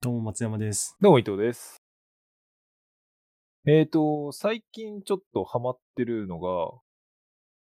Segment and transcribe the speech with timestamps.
[0.00, 0.96] どうも松山です。
[1.00, 1.82] どうも伊藤です。
[3.66, 6.70] えっ、と、最近ちょっとハマってるのが、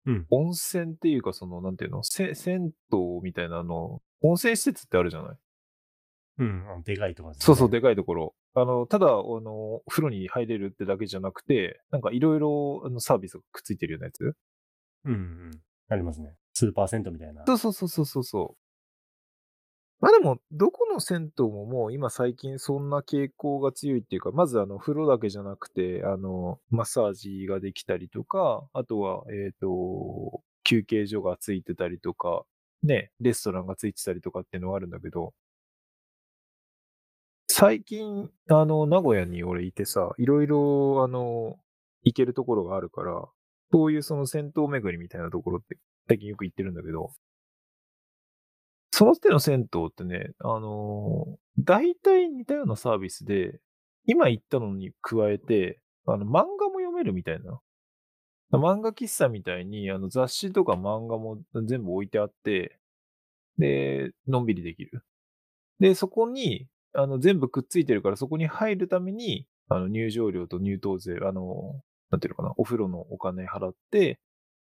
[0.07, 0.25] うん。
[0.31, 5.37] 温泉っていうか、その、なんていうの、せ銭湯みたいなあの、温泉施設ってあるじゃない？
[6.39, 6.83] うん。
[6.83, 7.45] でかいとこですね。
[7.45, 8.33] そうそう、でかいところ。
[8.55, 14.35] あの、ただ、あの、風呂に入れるってだけじゃなくて、なんかいろいろサービスがくっついてるようなやつ？
[15.05, 15.51] うんうん。
[15.87, 16.33] ありますね。
[16.53, 17.43] スーパー銭湯みたいな。
[17.45, 18.62] そうそうそうそうそうそう。
[20.03, 32.43] まあでも、どこの銭湯ももう今最近そんな傾向が強いっていうか、まずあの風呂だけじゃなくて、あの、マッサージができたりとか、あとは、えっ、と、休憩所がついてたりとか、
[32.83, 35.33] ね、レストランがついてたりとかっていうのがあるんだけど、
[37.47, 41.55] 最近、あの、名古屋に俺いてさ、いろいろ、あの、
[42.03, 43.25] 行けるところがあるから、
[43.71, 45.77] そういうその銭湯巡りみたいなところって
[46.09, 47.11] 最近よく行ってるんだけど、
[48.95, 53.59] その手の銭湯ってね、あのー大体似たようなサービスで、
[54.05, 57.59] 今言ったのに加えて、あの、漫画も読めるみたいな。
[58.51, 62.79] 漫画喫茶みたいに、あの、雑誌とか漫画も全部置いてあって、
[63.59, 65.03] で、のんびりできる。
[65.79, 74.19] で、そこに、あの、全部くっついてるから、そこに入るために、あの、入場料と入湯税、あの、なんていうのかな、お風呂のお金払って、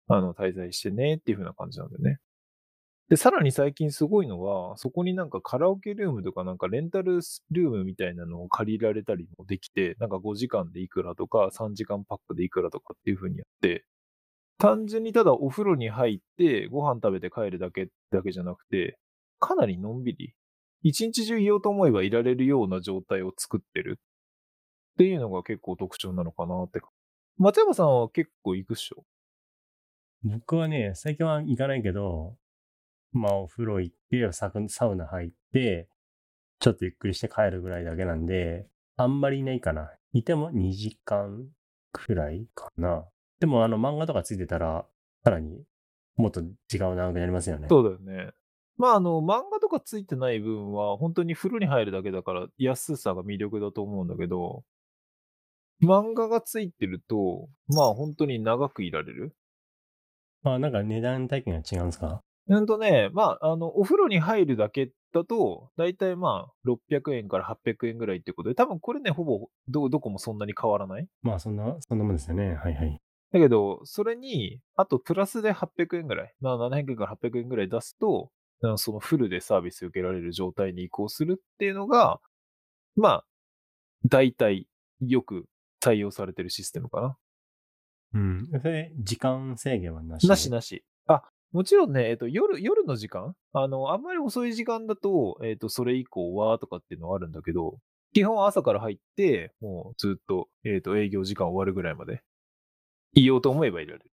[0.07, 2.19] あの、滞在してねっていう風な感じなんだよね。
[3.09, 13.85] で、さらに最近すごいのは、そこになんかカラオケルームとかなんかレンタルルームみたいなのを借りられたりもできて、なんか5時間でいくらとか3時間パックでいくらとかっていう風にやって、
[14.57, 18.97] 単純にただお風呂に入ってご飯食べて帰るだけだけじゃなくて、
[19.39, 20.33] かなりのんびり、
[20.83, 26.81] 一日中いようと思えばいられるような状態を作ってるっていうのが結構特徴なのかなって。
[27.37, 29.05] 松山さんは結構行くっしょ？
[30.23, 32.35] 僕はね、最近は行かないけど、
[33.11, 35.87] まあお風呂行って、サクサウナ入って、
[36.59, 39.91] ちょっとゆっくりして帰るぐらいだけなんで、あんまりいないかな。
[40.13, 41.47] いても2時間
[41.91, 43.05] くらいかな。
[43.39, 44.85] でもあの漫画とかついてたら、
[45.23, 45.63] さらに
[46.15, 47.67] もっと時間は長くなりますよね。
[47.69, 48.31] そうだよね。
[48.79, 54.63] まあ、あの、漫画とかついてない分は、本当に風呂に入るだけだから、安さが魅力だと思うんだけど、
[55.81, 59.35] 漫画がついてると、まあ、本当に長くいられる？
[60.43, 62.21] まあなんか値段体験が違うんですか？
[62.49, 72.55] うんとね、まあ、あの、お風呂に入るだけだと、だいたいまあ、600円から800円ぐらいってことで、多分これね、ほぼど、どこもそんなに変わらないまあそんな、そんなもんですよね。
[72.55, 73.01] はいはい。
[73.33, 78.31] だけど、それに、あとプラスで800円ぐらい、まあ700円から800円ぐらい出すと、
[78.77, 82.19] そのフルでサービス受けられる状態に移行するっていうのが、
[82.95, 83.25] まあ、
[84.05, 84.67] 大体
[85.01, 85.45] よく
[85.83, 87.17] 採用されてるシステムかな。
[88.13, 88.47] うん。
[88.61, 90.83] それ、時間制限はなしなしなし。
[91.07, 93.33] あ、もちろんね、えっと、夜、夜の時間？
[93.53, 97.79] あの、あんまり遅い時間だと、えっと、それ以降はとかっていうのはあるんだけど、
[98.13, 102.21] 基本朝から入って、もうずっと、えっと、営業時間終わるぐらいまで、
[103.13, 104.11] いようと思えばいられる。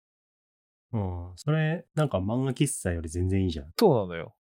[0.93, 1.31] うん。
[1.35, 3.71] それ、なんか漫画喫茶より全然いいじゃん。
[3.79, 4.35] そうなのよ。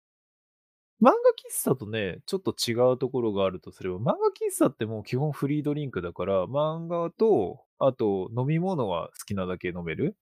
[1.01, 10.17] 漫画喫茶とね、ちょっと違うところがあるとすれば、漫画喫茶ってもう基本フリードリンクだから、漫画と、あと飲み物は好きなだけ飲める。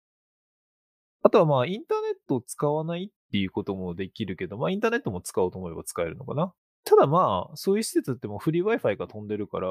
[1.22, 6.54] あとはまあ、インターネットを使わないっていうこともできるけど、まあ、インターネットも使おうと思えば使えるのかな。
[6.84, 9.68] ただまあ、そういう施設ってもうフリー Wi-Fi が飛んでるから、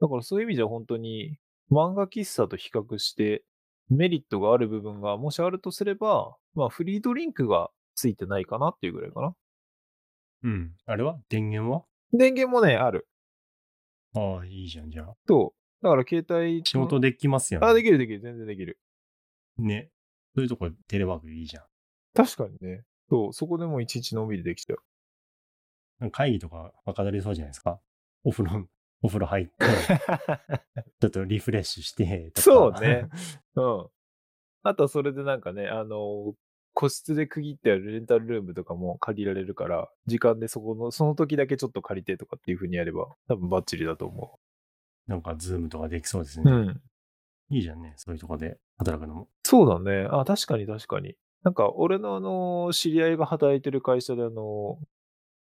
[0.00, 1.38] だからそういう意味じゃ本当に
[1.70, 3.42] 漫画喫茶と比較して
[3.88, 9.34] メリットがある部分がもしあるとすれば、まあフリードリンクがついてないかなっていうぐらいかな。
[10.44, 10.72] うん。
[10.86, 11.18] あれは？
[11.30, 11.84] 電源は？
[12.12, 13.08] 電源もね、ある。
[14.14, 15.14] ああ、いいじゃん、じゃあ。
[15.26, 15.84] そう。
[15.84, 16.62] だから携帯。
[16.64, 17.66] 仕事できますよね。
[17.66, 18.20] あ、できるできる。
[18.20, 18.78] 全然できる。
[19.58, 19.90] ね。
[20.34, 21.64] そういうとこテレワークいいじゃ
[22.18, 22.82] 確かにね。
[23.08, 23.32] そう。
[23.32, 24.76] そこでもいちいちのんびりできちゃ
[26.00, 26.06] う。
[26.06, 26.10] ん。
[26.10, 27.80] 会議とかはかどりそうじゃないですか？
[28.24, 28.68] お風呂、
[29.02, 29.52] お風呂入って、
[31.00, 32.42] ちょっとリフレッシュしてとか。
[32.42, 33.08] そうね。
[33.54, 33.86] うん。
[34.64, 36.34] あとはそれでなんかね、あの、
[36.74, 44.38] 個室で区切ってあるレンタルルームとかも借りられるから、時間でそこの、その時だけちょっと借りてとかっていう風にやれば、多分バッチリだと思
[45.06, 46.44] なんか、ズームとかできそうですう。
[46.44, 46.50] ね。
[46.52, 46.82] うん。
[47.50, 47.94] いいじゃんね。
[47.96, 49.28] そういうとこで働くのも。
[49.42, 50.06] そうだね。
[50.10, 51.16] あ、確かに確かに。
[51.44, 54.78] なんか、俺のあの、知り合いが働いてる会社であの、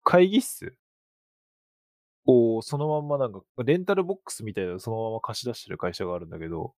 [0.04, 0.78] 会議室
[2.26, 6.74] をそのまんまなんか、レンタルボックスみたいなのそのまま貸し出してる会社があるんだけど、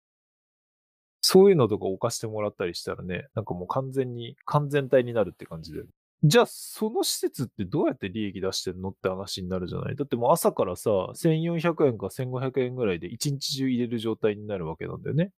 [1.21, 5.81] そういうのとか置かしてもらったりしたらね、なんかもう完全に、完全体になるって感じで。
[6.23, 15.31] じゃあ、その施設ってどうやって利益出してんのって話になるじゃないだってもう朝からさ、1400円か1500円ぐらいで一日中入れる状態になるわけなんだよね。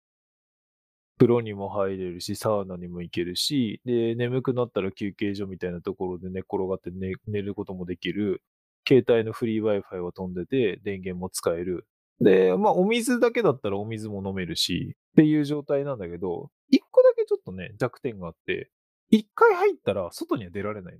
[1.19, 8.43] 風呂にも入れるし、サウナにも行けるし、で、眠くなったら休憩所みたいなところで寝転がって寝寝ることもできる。
[8.87, 11.87] 携帯のフリー Wi-Fi は飛んでて、電源も使える。
[12.21, 18.71] で、まあ、お水だけだったらお水も飲めるし、っていう状態なんだけど、一個だけちょっとね、弱点があって、
[19.11, 20.99] 一回入ったら外には出られない。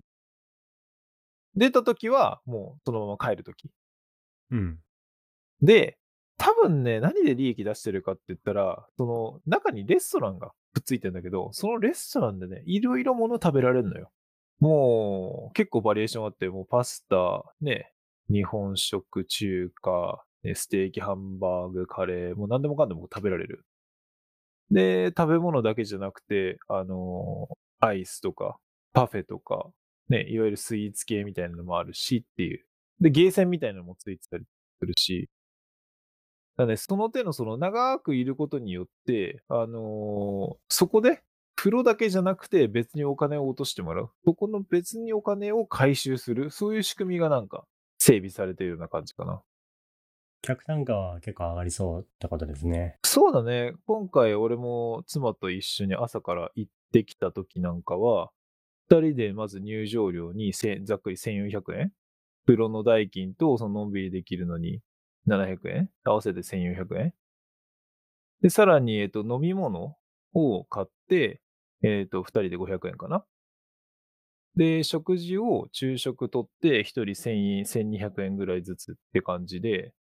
[1.55, 3.71] 出た時は、もうそのまま帰る時。
[4.51, 4.79] うん。
[5.63, 5.98] で、
[6.39, 14.11] 多分ね、何で利益出してるかって言ったら、その中にレストランがくっついてんだけど、そのレストランでね、いろいろもの食べられるのよ。
[14.61, 17.93] もう、結構バリエーションあって、もうパスタ、ね、
[18.31, 23.65] 日本食、中華、ね、ステーキ、ハンバーグ、カレー、もう何でもかんでも食べられる。
[24.71, 28.59] で、食べ物だけじゃなくて、あのーアイスとか、
[28.93, 29.71] パフェとか、
[30.09, 32.65] ね、いわゆるスイーツ系みたいなのもあるしっていう。
[33.01, 34.45] で、ゲーセンみたいなのもついてたり
[34.81, 35.29] するし、
[36.59, 41.23] だね、その手のその長くいることによって、あのーそこで
[41.55, 44.11] 風呂だけじゃなくて別にお金を落としてもらう。
[44.25, 46.51] そこの別にお金を回収する。
[46.51, 47.65] そういう仕組みがなんか
[47.99, 49.41] 整備されているような感じかな。
[50.43, 52.97] 客単価は結構上がりそうってことですね。
[53.05, 53.75] そうだね。
[53.87, 58.31] 今回俺も妻と一緒に朝から行ってきた時なんかは、
[58.89, 61.93] 二人でまず入場料にせざっくり1400円
[62.47, 64.81] 風呂の代金とそののんびりできるのに
[65.27, 65.91] 700円？
[66.05, 67.15] 合わせて1400円？
[68.43, 69.97] で、さらに、えっと、飲み物
[70.33, 71.41] を買って、
[71.83, 73.25] えっと、二人で500円かな？
[74.57, 79.93] で、食事を昼食取って、一人1000円、1200円ぐらいずつって感じで、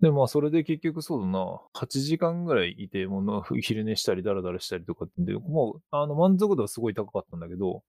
[0.00, 7.82] で、まあ、それで結局そうだな、8時間ぐらいいて、もの 昼寝したり、ダラダラしたりとかってで、もう、あの、満足度はすごい高かったんだけど、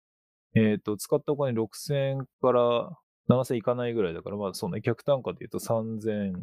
[0.54, 2.98] えっ、と、使ったお金6000円から
[3.30, 6.34] 7000いかないぐらいだから、まあ、その客単価で言うと3000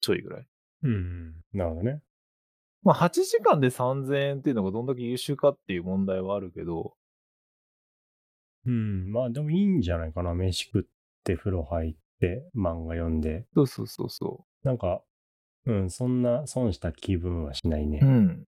[0.00, 0.46] ちょいぐらい。
[0.84, 1.34] うん。
[1.52, 2.00] なるほどね。
[2.82, 6.94] まあ、8時間で3000円っていうのがどんだけ優秀かっていう問題はあるけど、
[8.66, 9.12] うん。
[9.12, 10.34] まあでもいいんじゃないかな。
[10.34, 10.82] 飯食っ
[11.24, 13.44] て風呂入って漫画読んで。
[13.54, 15.02] そうそうそうそなんか、
[15.66, 18.00] うん、そんな損した気分はしないね。
[18.02, 18.06] う。
[18.06, 18.44] うん。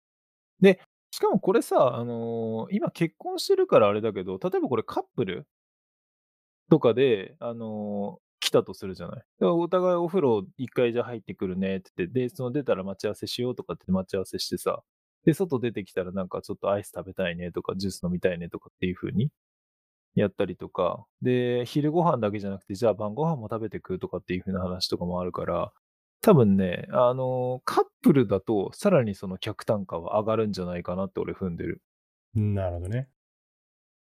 [0.61, 0.81] で、
[1.11, 5.47] しかもこれさ、あのー今結婚してるからあれだけど、例えばこれカップル
[6.71, 9.17] とかで、あのー来たとするじゃない。
[9.17, 14.81] だからお互いお風呂一回じゃ入ってくるねって言って、で、その出たら待ち合わせしようとかって待ち合わせしてさ、
[15.25, 19.31] で、外出てきたらなんかちょっとアイス食べたいねとか、ジュース飲みたいねとかっていう風に
[20.15, 25.73] やったりとか、で、昼ご飯だけじゃなくて、じゃあ晩ご飯も食べてくとかっていう風な話とかもあるから、
[26.21, 31.83] 多分ね、あのーカップルだとさらにその客単価は上がるんじゃないかなって俺踏んでる。
[32.35, 33.09] なるほどね。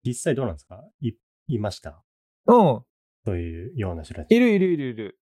[0.06, 0.84] 実際どうなんですか？
[1.02, 1.14] い、
[1.48, 2.04] いました？
[2.48, 2.82] うん。
[3.26, 4.36] そういうような人たち。
[4.36, 5.20] いるいるいるいる。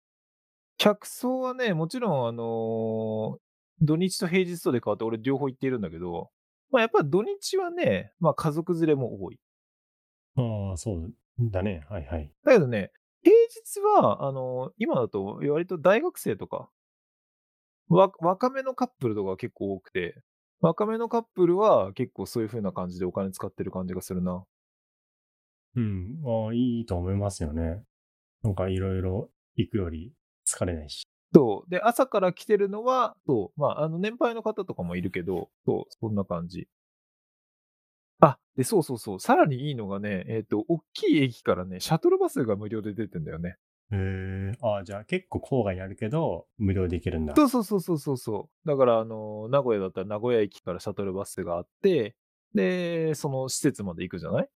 [0.76, 3.38] 客層はね、もちろん、あのー
[3.80, 6.30] 土日と平日とで変わって俺両方行っているんだけど、
[6.72, 9.38] まあやっぱ土日はね、まあ家族連れも多い。
[10.34, 11.84] ああ、そうだね。
[11.88, 12.32] はいはい。
[12.44, 12.90] だけどね、
[13.22, 16.68] 平日は、あのー今だと割と大学生とか、
[17.88, 20.20] わ若めのカップルとか結構多くて、
[20.60, 24.44] 若めのカップルは結構そういう風な感じでお金使ってる感じがするな。
[25.78, 26.20] うん。
[26.24, 27.82] ああ、いいと思いますよね。
[28.42, 30.12] なんかいろいろ行くより
[30.46, 31.06] 疲れないし。
[31.32, 31.70] そう。
[31.70, 36.68] で、朝から来てるのは、そう、まあ、あの、年配の方とかもいるけど、そう、そんな感じ。
[38.20, 39.20] あ、で、そうそうそう。
[39.20, 43.56] さらにいいのがね、えっ、と、大きい駅からね、シャトルバスが無料で出てんだよね。
[43.92, 44.52] へえ。
[44.60, 47.34] ああ、じゃあ結構郊外にあるけど、無料で行けるんだ。
[47.36, 48.68] そうそうそうそうそうそう。
[48.68, 52.16] だから、あの、名古屋だったら名古屋駅からシャトルバスがあって、
[52.54, 54.48] で、その施設まで行くじゃない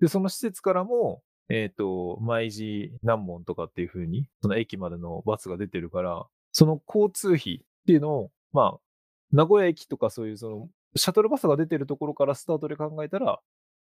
[0.00, 8.78] で、その施設からも、えっ、と、毎時何本とかっていう風に、その駅までのバスが出てるから、その交通費っていうのを、まあ、
[9.32, 13.40] 名古屋駅とかそういうその、シャトルバスが出てるところからスタートで考えたら、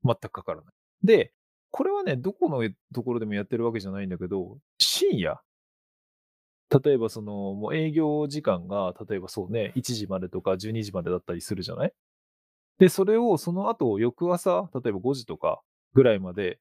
[0.03, 0.73] 全くかからない。
[1.03, 1.33] で、
[1.71, 5.41] これはね、どこのところでもやってるわけじゃないんだけど、深夜、
[6.83, 11.93] 例えばその、もう営業時間が、例えばそうね、1時までとか12時までだったりするじゃない？
[12.79, 15.61] で、それをその後、翌朝、例えば5時とか
[15.93, 16.59] ぐらいまで、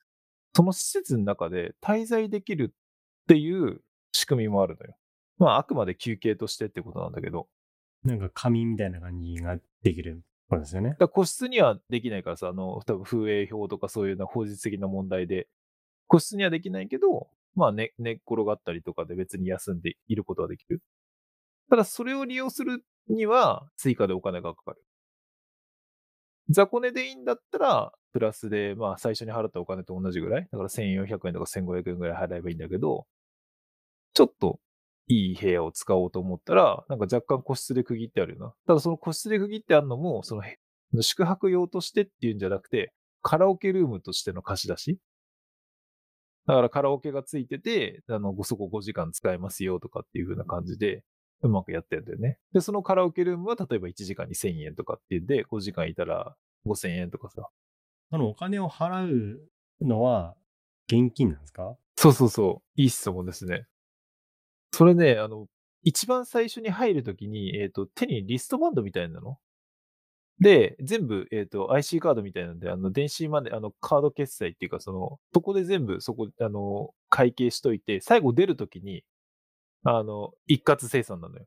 [0.54, 4.96] その施設の中で滞在できるっていう仕組みもあるのよ。
[5.38, 7.48] まあ、あくまで休憩としてってことなんだけど。
[8.04, 15.48] なんか紙みたいな感じができることですよね個室にはできないからさ、あの、多分風営表とかそういうような法律的な問題で、
[16.06, 20.82] 個室にはできないけど、まあ寝、寝っ転がったりとかで別に休んでいることはできる。
[21.68, 24.82] ただそれを利用するには追加でお金がかかる。
[26.48, 30.48] 雑魚寝でいいんだったら、プラスで、まあ最初に払ったお金と同じぐらい。
[30.50, 33.06] だから1400円とか1500円ぐらい払えばいいんだけど、
[34.14, 34.58] ちょっと
[35.06, 38.54] いい部屋を使おうと思ったら、なんか若干個室で区切ってあるよな。
[38.66, 40.42] ただその個室で区切ってあるのも、その
[41.02, 44.98] 宿泊用としてっていうんじゃなくて、カラオケルームとしての貸し出し
[46.46, 51.04] だからカラオケがついてて、あの、そこ5時間使えますよとかっていう風な感じで、
[51.42, 52.38] うまくやってるんだよね。
[52.54, 57.50] で、そのカラオケルームは例えば1時間に1000円とかっていうんで、5時間いたら5000円とかさ。
[58.10, 59.40] そのお金を払う
[59.80, 60.34] のは
[60.88, 61.76] 現金なんですか？
[61.96, 62.80] そうそうそう。
[62.80, 63.66] いい質問ですね。
[64.72, 65.46] それね、あの、
[65.82, 69.38] 一番最初に入るときに、えっ、と、手にリストバンドみたいなの？
[70.40, 79.02] で、全部、えっ、と、IC カードみたいなんで、あの、電子マネー、あの、カード決済っていうか、その、そこで全部、そこ、あの、会計しといて、最後出るときに、
[79.84, 81.46] あの、一括生産なのよ。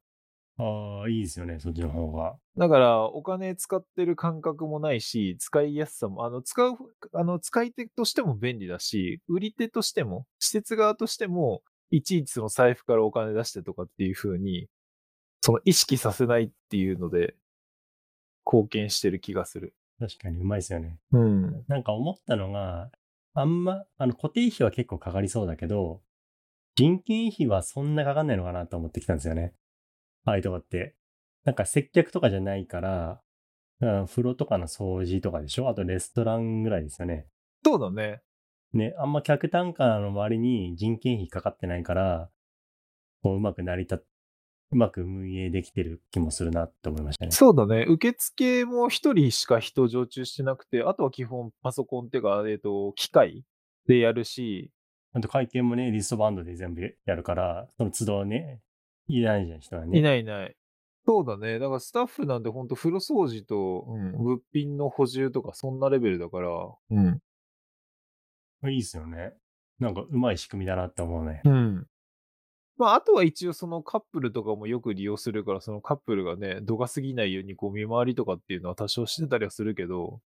[0.61, 2.35] ああ、いいですよね、そっちの方が。
[2.57, 6.75] だから、お金使ってる感覚もないし、使いやすさも、あの、使う、
[7.13, 11.61] あの、使い手としても便利だし、売り手としても、施設側としても、
[11.91, 14.67] いちいちその財布からお金出してとかっていう風に、
[15.41, 17.35] その意識させないっていうので、
[18.45, 19.73] 貢献してる気がする。
[19.97, 20.97] 確かにうまいですよね。
[21.13, 21.63] うん。
[21.69, 22.89] なんか思ったのが、
[23.33, 26.01] あんま、あの、固定費は結構かかりそうだけど、
[26.75, 29.53] 人件費はそんなかかんないのかなと思ってきたんですよね。
[30.29, 30.95] ああいうとこって。
[31.45, 33.21] なんか接客とかじゃないから、
[33.81, 35.69] うん、風呂とかの掃除とかでしょ？
[35.69, 37.27] あとレストランぐらいですよね。
[37.63, 38.21] そうだね。
[38.73, 42.29] ね、あんま客単価の割に人件費かかってないから、
[43.23, 43.97] こううまく成り立っ、
[44.71, 47.31] うまく運営できてる気もするなって思いましたね。
[47.31, 47.85] そうだね。
[47.87, 53.43] 受付も一人しか人常駐してなくて、あとは基本パソコンっていうか、えっ、と、機械
[53.87, 54.71] でやるし、
[55.13, 58.59] あと会計もね、リストバンドで全部やるから、その都度ね、
[59.09, 59.97] いないじゃん、人はね。
[59.97, 60.55] いないいない。
[61.05, 61.57] そうだね。
[61.57, 66.49] だからスタッフなんてほんと風呂掃除と、うん、物品の補充とかそんなレベルだから、
[66.91, 67.19] うん。
[68.69, 69.33] いいっすよね。
[69.79, 71.41] なんかうまい仕組みだなって思うね。
[71.45, 71.87] うん。
[72.77, 80.21] まあ、あとは一応そのカップルとかもよく利用するから、そのカップルがね、度が過ぎないようにこう見回りとかっていうのは多少してたりはするけど、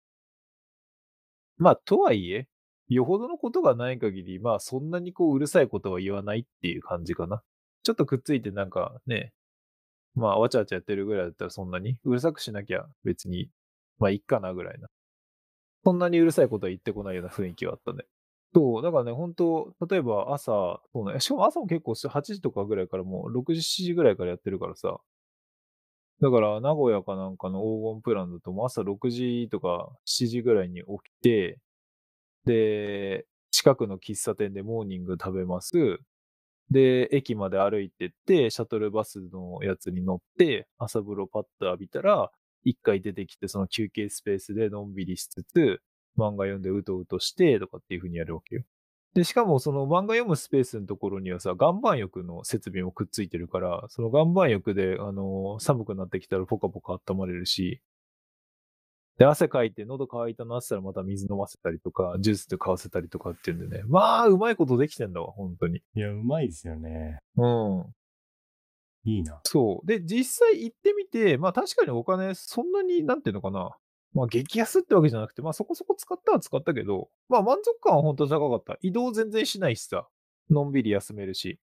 [1.57, 2.47] まあ、とはいえ、
[2.87, 7.43] よほどのことがない限り、まあ、そんなにこううるさいことは言わないっていう感じかな。
[7.83, 9.33] ちょっとくっついてなんかね、
[10.15, 13.49] まあ、わちゃわちゃやってるぐらいだったらそんなに、うるさくしなきゃ別に、
[13.99, 14.89] まあ、いっかなぐらいな。
[15.85, 18.05] そんなにうるさいことは言ってこないような雰囲気はあったね。
[18.53, 20.51] そう、だからね、本当例えば朝、
[20.93, 24.99] そうね、しかも朝も結構8時とかぐらいからもう6時、7時ぐらいからやってるからさ。
[26.21, 31.59] だから、名古屋かなんかの黄金プランだともう朝6時とか7時ぐらいに起きて、
[32.45, 35.99] で、近くの喫茶店でモーニング食べます。
[36.71, 42.31] で、駅まで歩いてって、シャトルバスのやつに乗って、朝風呂パッと浴びたら、
[42.63, 45.81] 一回出てきて、その休憩スペースでのんびりしつつ、
[46.17, 48.63] 漫画読んでうとうとしてとかっていう風にやるわけよ。
[49.15, 57.81] で、しかもその漫画読むスペースのところにはさ、岩盤浴の設備もくっついてるから、その岩盤浴で、あの寒くなってきたらポカポカ温まれるし、
[59.19, 63.83] で、汗かいて喉乾いたなって言ったらまた水飲ませたりとか、ジュースで買わせたりとかっていうんでね。
[63.85, 65.81] まあ、うまいことできてんだわ、本当に。
[65.93, 67.19] いや、うまいですよね。
[67.35, 67.85] うん。
[69.03, 69.41] いいな。
[69.43, 69.85] そう。
[69.85, 73.75] で、実際行ってみて、まあ確かにお金、そんなに、なんていうのかな。
[74.13, 78.77] まあ激安ってわけじゃなくて、まあそこそこ使ったは使ったけど、まあ満足感は本当に高かった。
[78.81, 80.07] 移動全然しないしさ。
[80.49, 81.59] のんびり休めるし。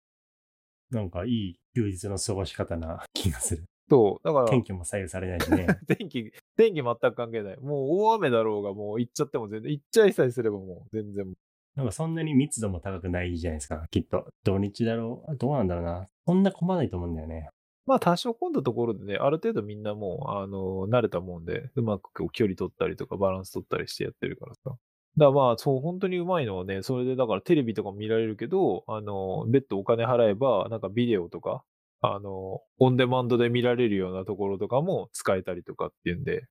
[0.91, 3.65] なんかいい休日の過ごし方な気がする。
[3.89, 4.27] そう。
[4.27, 5.67] だから、天気も左右されないしね。
[5.87, 7.57] 天気、天気全く関係ない。
[7.61, 11.33] もう大雨だろうが、もう行っちゃっても全然、行っちゃいさえすればもう全然。
[11.77, 14.27] なんかそんなに密度も高くないじゃないですか、きっと。
[14.45, 15.37] 土日だろう。
[15.37, 16.07] どうなんだろうな。
[16.27, 17.51] そんな混まないと思うんだよね。
[17.87, 24.61] まあ多少混んだところでね、ある程度みんなもう、あの、慣れたもんで、うまくこう距離取ったりとかバランス取ったりしてやってるからさ。
[24.65, 24.79] だか
[25.19, 31.63] らまあ、そう、本当にうまいのはね、それでだからテレビとかも見られるけど、あの、別途お金払えば、なんかビデオとか、
[32.01, 36.47] あの、オンデマンドで見られるようなところとかも使えたりとかっていうんで、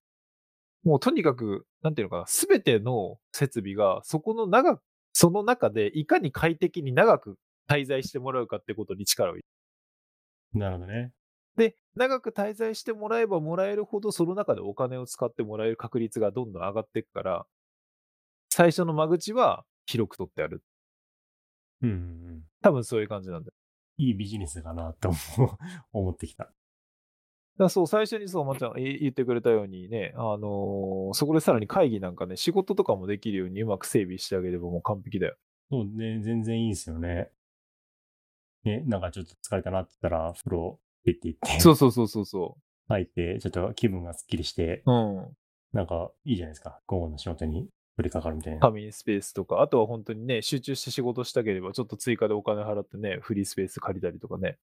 [0.84, 4.84] もうとにかく、なんていうのかな、すべての設備が、そこの長く、
[5.14, 7.38] その中でいかに快適に長く
[7.70, 9.46] 滞在してもらうかってことに力を入れる
[10.54, 11.14] なるほどね。
[11.58, 17.46] で、長く滞在してもらえばもらえるほど、その中でお金を使ってもらえる確率がどんどん上がっていくから、
[18.50, 20.64] 最初の間口は広く取ってある。
[21.82, 22.00] うんうんう
[22.38, 22.44] ん。
[22.62, 23.54] 多分そういう感じなんだよ。
[23.98, 25.08] いいビジネスかなって
[25.94, 26.52] 思ってきた。
[27.58, 35.38] だそう、最初にそう、まっちゃんが言言ってくれたようにね、あのーそこでさらに会議なんかね、仕事とかもできるようにうまく整備してあげればもう完璧だよ。
[35.70, 37.30] そうね、全然いいですよね。
[38.64, 44.92] ね、なんかちょっと疲れたなって言ったら、風呂出て行って、そうそうそうそうそ入って、ちょっと気分がスッキリして、う。
[44.92, 45.38] うん。
[45.72, 46.82] なんかいいじゃないですか。
[46.88, 48.60] 午後の仕事に取り掛かるみたいな。
[48.60, 54.58] 仮眠スペースとか、あとは本当にね、集中して仕事したければ、ちょっと追加でお金払ってね、フリースペース借りたりとかね。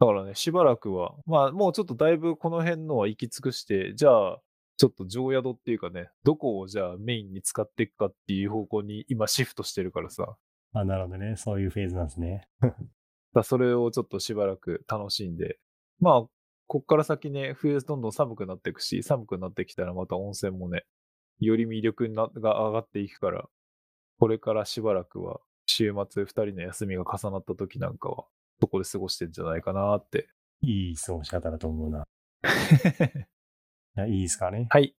[0.00, 4.38] だからね、しばらくは、まあもうちょっとだいぶこの辺のは行き尽くして、じゃあ、
[4.76, 10.36] ちょっと常宿っていうかね、どこをじゃあメインに使っていくかっていう方向に今シフトしてるからさ。
[10.72, 11.36] あ、なるほどね。
[11.36, 12.48] そういうフェーズなんですね。
[13.34, 15.58] だそれをちょっとしばらく楽しんで、
[16.00, 16.28] まあ、
[16.66, 20.84] こっから先ね、冬どんどん寒くなっていくし、寒くなってきたらまた温泉もね、
[21.40, 23.48] より魅力なが上がっていくから、
[24.18, 28.26] これからしばらくは、週末二人の休みが重なった時なんかは、
[28.60, 30.28] そこで過ごしてんじゃないかなって。
[30.62, 32.06] いい過ごし方だと思うな。
[34.06, 34.66] いいですかね。
[34.70, 34.94] はい、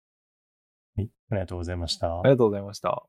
[0.95, 1.11] はい。
[1.29, 2.29] ありがとうございましたあり。
[2.29, 3.05] がとうございました。